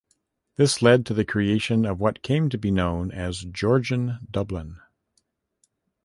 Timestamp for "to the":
1.05-1.23